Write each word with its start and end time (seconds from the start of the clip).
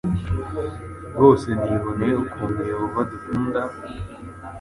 Rwose 1.15 1.47
niboneye 1.61 2.13
ukuntu 2.25 2.59
Yehova 2.71 2.99
adukunda, 3.03 3.61